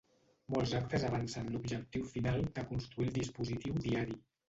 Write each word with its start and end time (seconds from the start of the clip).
Molts 0.55 0.73
actes 0.79 1.05
avancen 1.09 1.53
l'objectiu 1.57 2.09
final 2.17 2.43
de 2.59 2.67
construir 2.73 3.11
el 3.11 3.17
dispositiu 3.23 3.83
diari. 3.89 4.23